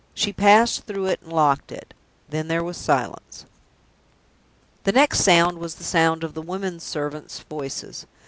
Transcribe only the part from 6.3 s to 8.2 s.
the women servants' voices.